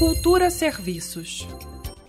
Cultura 0.00 0.48
Serviços. 0.48 1.46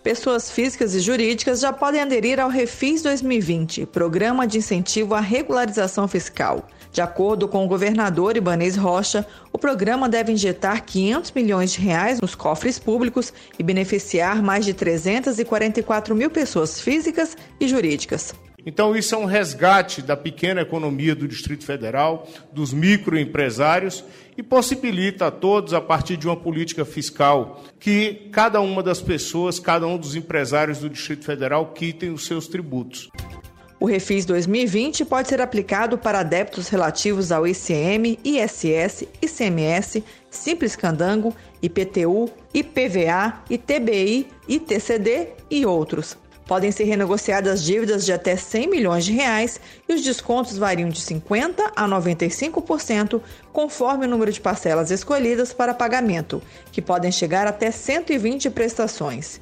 Pessoas 0.02 0.50
físicas 0.50 0.96
e 0.96 1.02
jurídicas 1.02 1.60
já 1.60 1.74
podem 1.74 2.00
aderir 2.00 2.40
ao 2.40 2.48
Refis 2.48 3.02
2020, 3.02 3.86
Programa 3.86 4.48
de 4.48 4.60
Incentivo 4.60 5.14
à 5.14 5.20
Regularização 5.20 6.08
Fiscal. 6.08 6.66
De 6.90 7.02
acordo 7.02 7.50
com 7.50 7.66
o 7.66 7.68
governador 7.68 8.38
Ibanez 8.38 8.78
Rocha, 8.78 9.28
o 9.52 9.58
programa 9.58 10.08
deve 10.08 10.32
injetar 10.32 10.86
500 10.86 11.34
milhões 11.34 11.74
de 11.74 11.82
reais 11.82 12.22
nos 12.22 12.34
cofres 12.34 12.80
públicos 12.80 13.34
e 13.60 13.62
beneficiar 13.62 14.42
mais 14.42 14.64
de 14.64 14.74
344 14.74 16.16
mil 16.16 16.30
pessoas 16.30 16.80
físicas 16.80 17.36
e 17.60 17.68
jurídicas. 17.68 18.34
Então, 18.66 18.96
isso 18.96 19.16
é 19.16 19.18
um 19.18 19.26
resgate 19.26 20.02
da 20.02 20.16
pequena 20.16 20.62
economia 20.62 21.16
do 21.16 21.28
Distrito 21.28 21.66
Federal, 21.66 22.28
dos 22.52 22.72
microempresários 22.72 24.04
e 24.38 24.44
possibilita 24.44 25.28
a 25.28 25.32
todos, 25.32 25.74
a 25.74 25.82
partir 25.82 26.16
de 26.16 26.28
uma 26.28 26.38
política 26.38 26.86
fiscal, 26.86 27.64
que 27.80 28.30
cada 28.32 28.62
uma 28.62 28.84
das 28.84 29.02
pessoas, 29.02 29.60
cada 29.60 29.88
um 29.88 29.98
dos 29.98 30.16
empresários 30.16 30.80
do 30.80 30.90
Distrito 30.90 31.26
Federal 31.26 31.68
quitem 31.68 32.12
os 32.12 32.26
seus 32.26 32.48
tributos. 32.48 33.10
O 33.80 33.86
Refis 33.86 34.26
2020 34.26 35.04
pode 35.06 35.28
ser 35.28 35.42
aplicado 35.42 35.98
para 35.98 36.22
débitos 36.22 36.70
relativos 36.70 37.32
ao 37.32 37.48
ICM, 37.48 38.20
ISS, 38.24 39.08
ICMS, 39.20 40.04
Simples 40.30 40.76
Candango, 40.76 41.36
IPTU, 41.64 42.30
IPVA, 42.54 43.42
ITBI, 43.50 44.28
ITCD 44.48 45.30
e 45.50 45.66
outros. 45.66 46.16
Podem 46.52 46.70
ser 46.70 46.84
renegociadas 46.84 47.64
dívidas 47.64 48.04
de 48.04 48.12
até 48.12 48.36
100 48.36 48.70
milhões 48.70 49.06
de 49.06 49.14
reais 49.14 49.58
e 49.88 49.94
os 49.94 50.02
descontos 50.02 50.58
variam 50.58 50.90
de 50.90 51.00
50% 51.00 51.72
a 51.74 51.88
95%, 51.88 53.22
conforme 53.54 54.06
o 54.06 54.10
número 54.10 54.34
de 54.34 54.42
parcelas 54.42 54.92
escolhidas 54.92 55.54
para 55.54 55.74
pagamento, 55.74 56.44
que 56.70 56.82
podem 56.82 57.10
chegar 57.10 57.48
até 57.48 57.72
120 57.72 58.50
prestações. 58.50 59.40